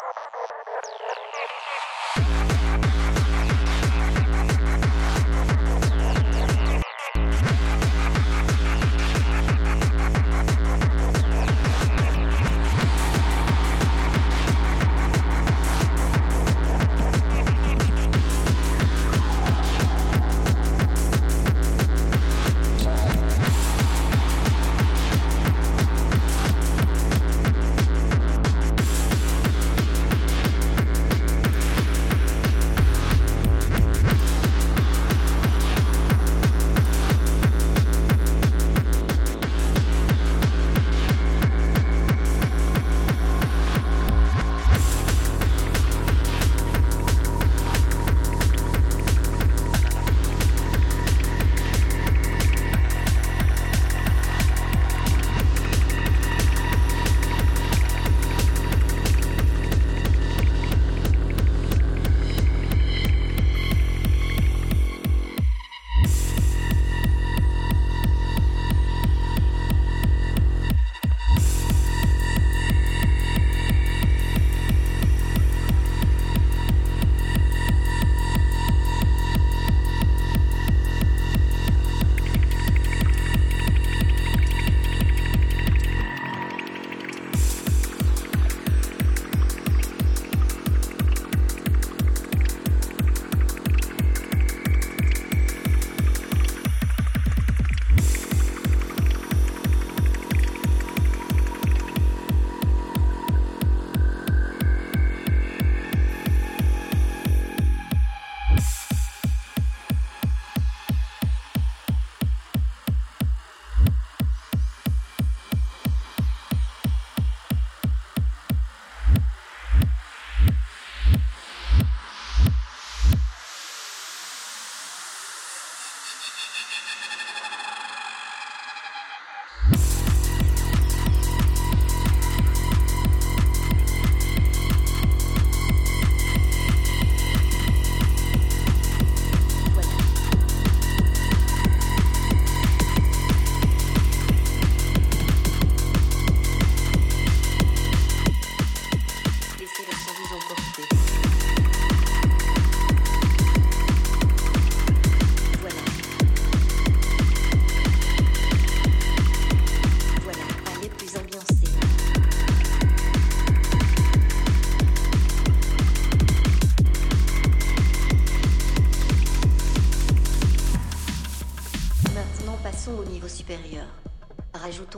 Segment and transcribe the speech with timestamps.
[0.00, 0.08] you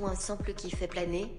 [0.07, 1.35] un sample qui fait planer.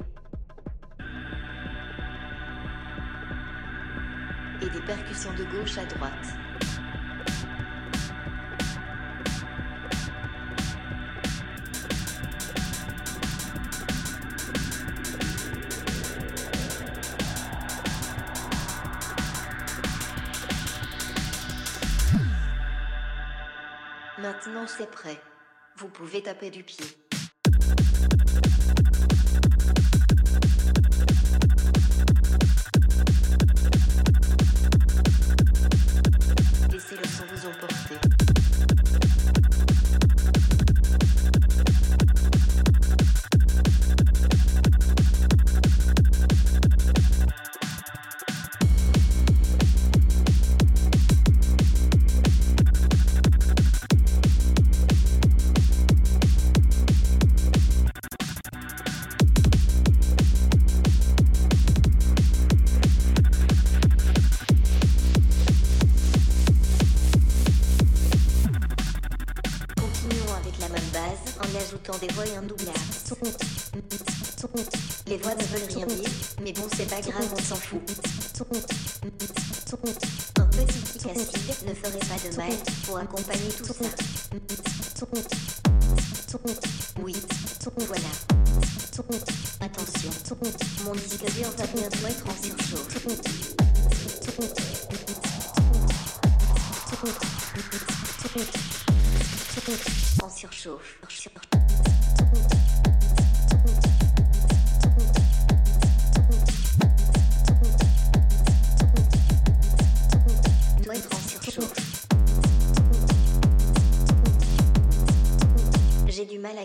[4.62, 6.12] Et des percussions de gauche à droite.
[24.19, 25.19] Maintenant c'est prêt.
[25.78, 26.86] Vous pouvez taper du pied.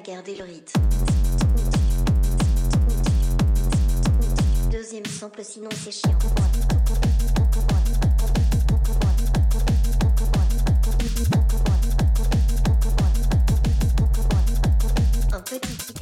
[0.01, 0.37] garder.
[4.71, 6.11] Deuxième sample, sinon c'est chiant.
[15.33, 16.01] Un petit kick.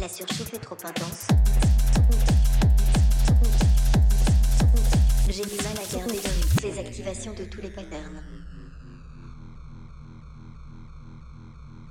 [0.00, 1.28] La surchauffe est trop intense.
[5.28, 6.54] J'ai du mal à garder le rythme.
[6.62, 8.33] Les de tous les patterns.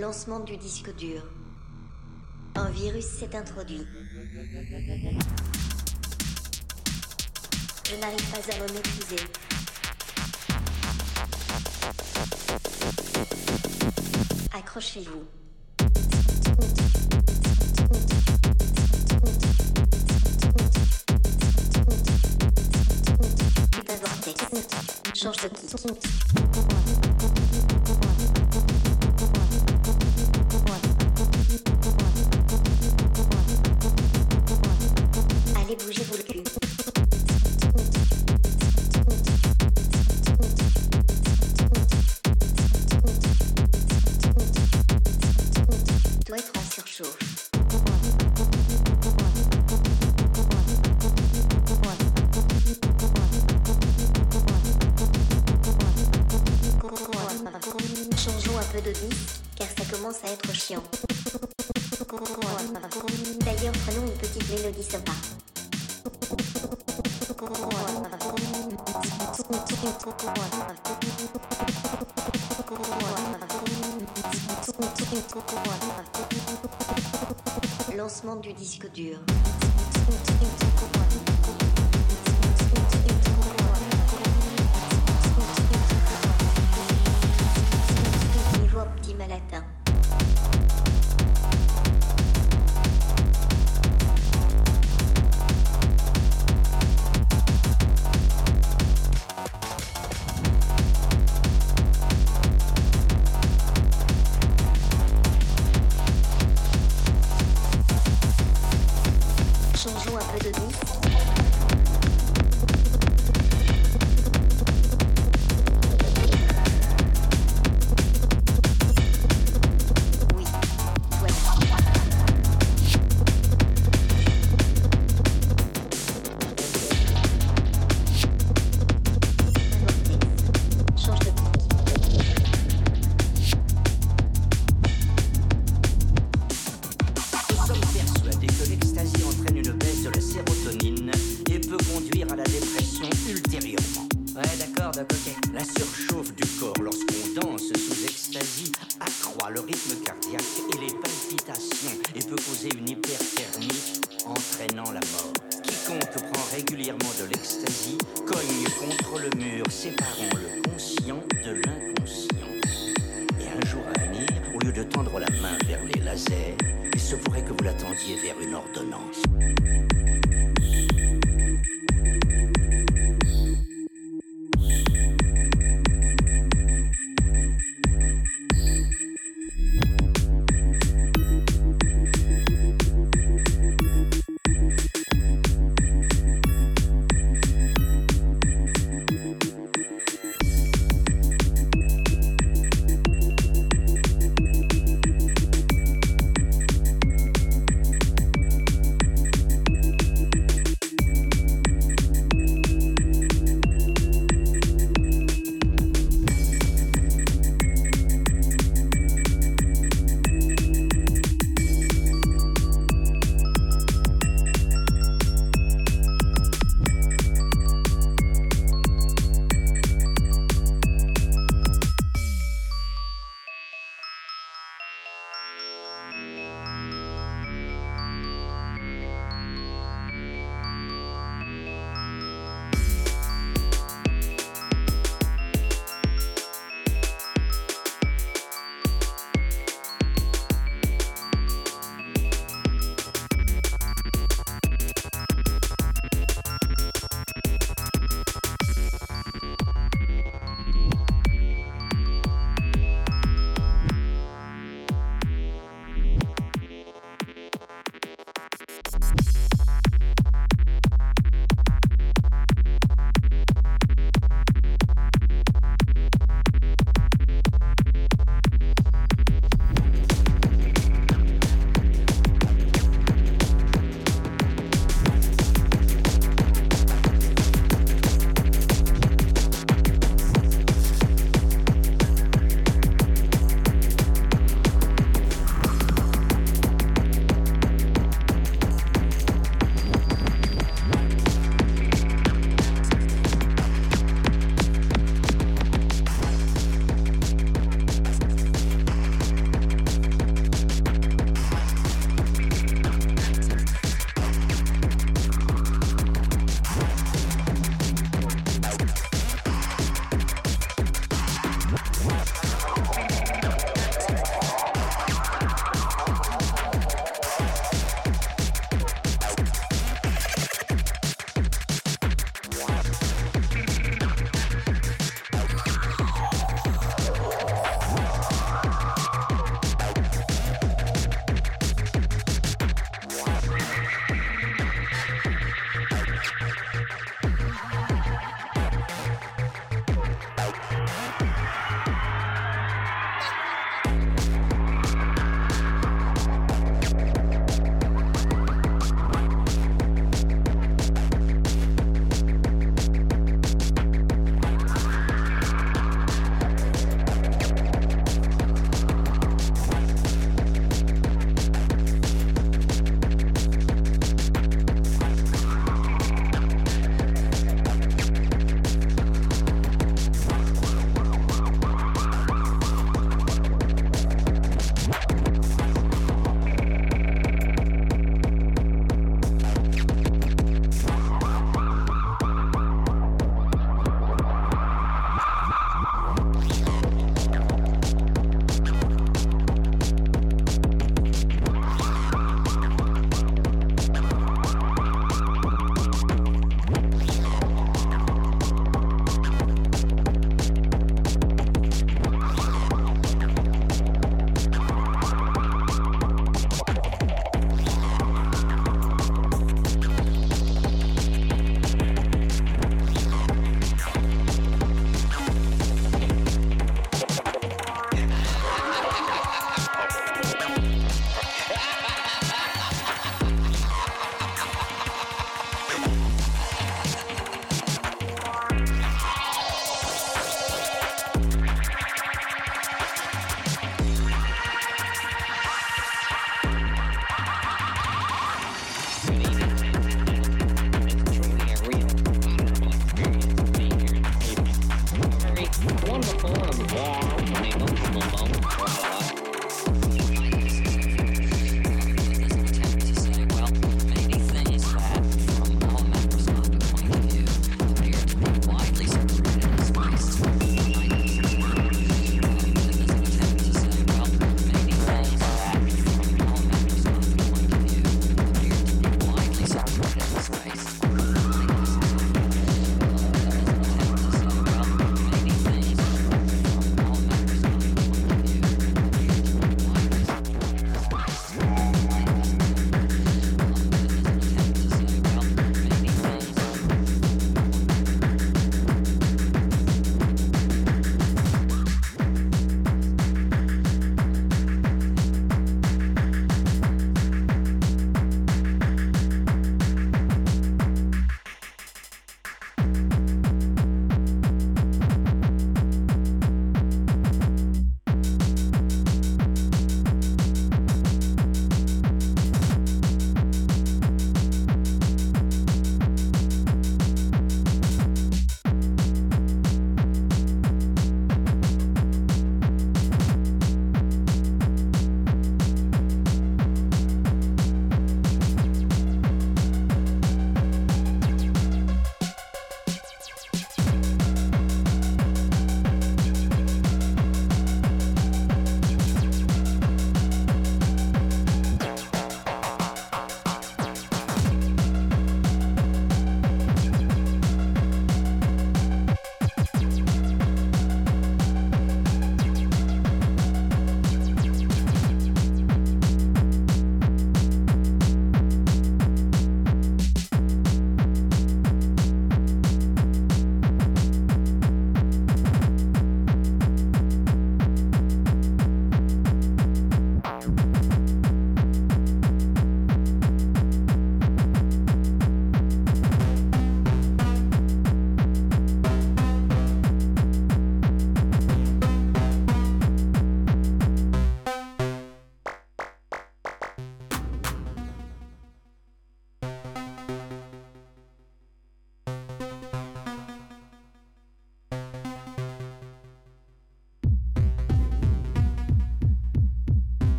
[0.00, 1.22] Lancement du disque dur.
[2.54, 3.84] Un virus s'est introduit.
[7.84, 9.16] Je n'arrive pas à le maîtriser.
[14.52, 15.24] Accrochez-vous.
[25.14, 26.47] Change de kit.
[78.40, 79.27] du disque dur.
[109.78, 111.17] changeons un peu de.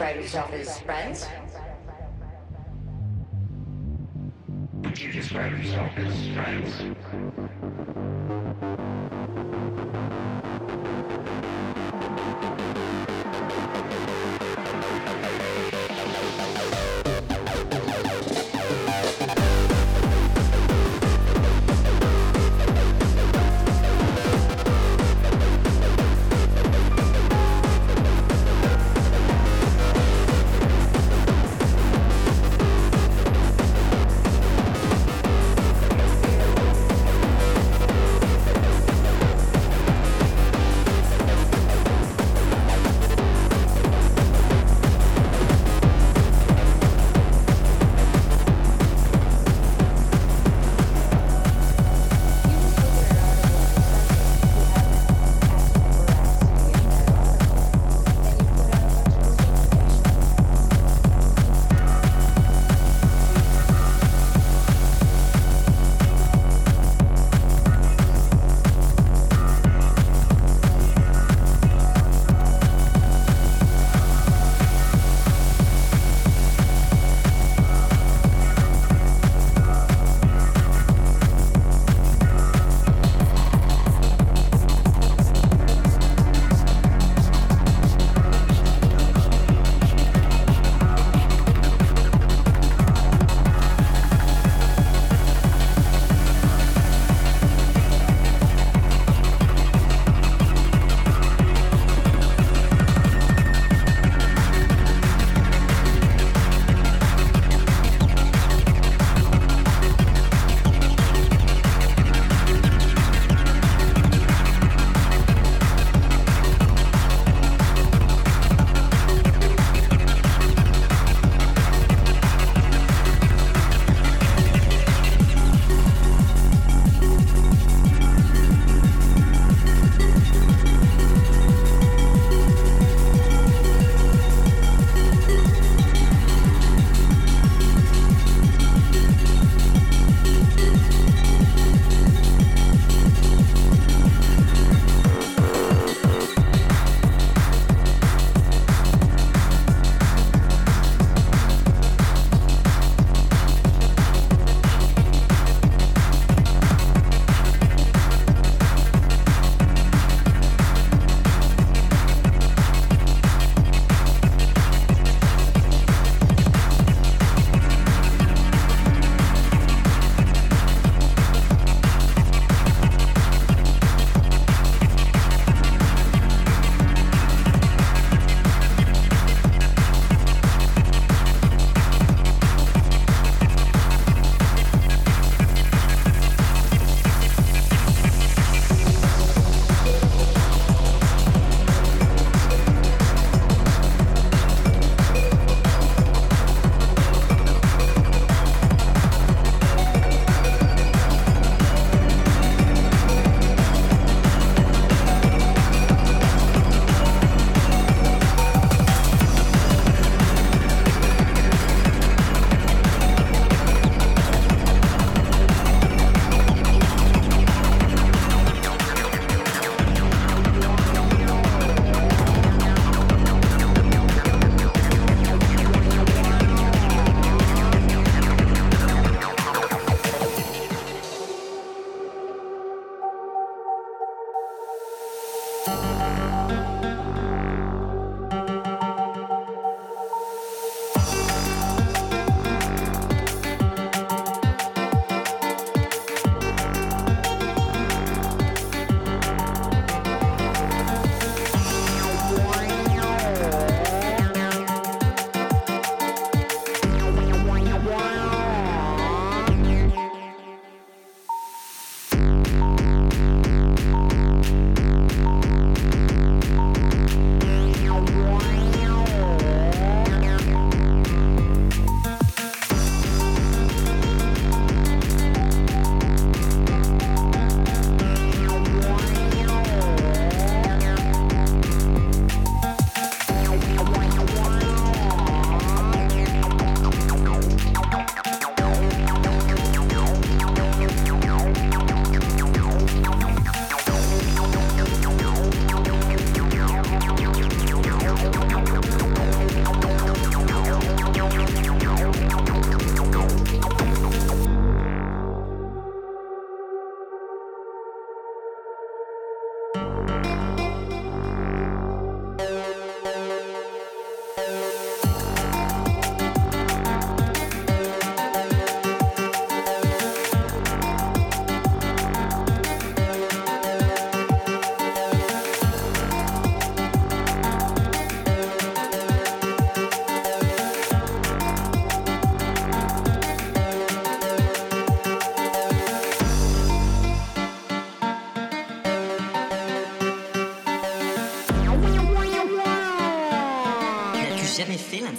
[0.00, 1.26] Describe yourself as friends?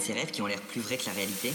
[0.02, 1.52] Ces rêves qui ont l'air plus vrais que la réalité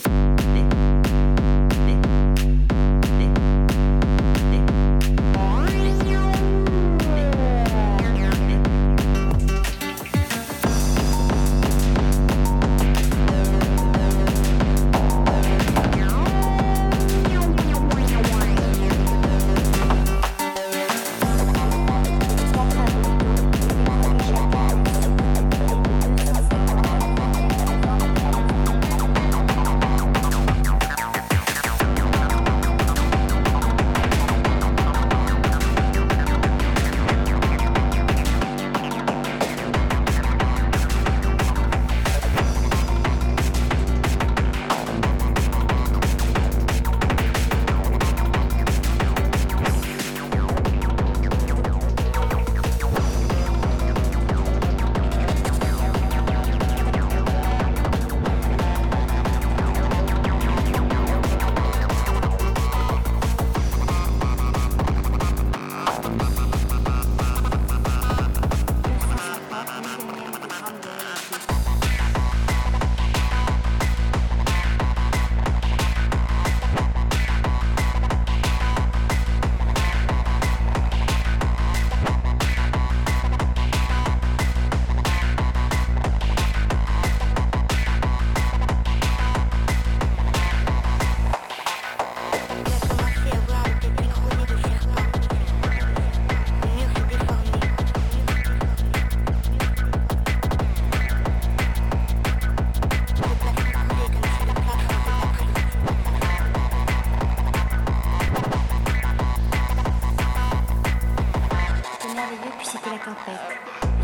[112.69, 113.96] c'était la tempête.